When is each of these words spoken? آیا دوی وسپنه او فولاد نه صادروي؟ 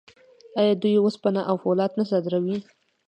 آیا 0.59 0.73
دوی 0.81 0.95
وسپنه 1.01 1.41
او 1.49 1.55
فولاد 1.63 1.91
نه 1.99 2.03
صادروي؟ 2.09 2.57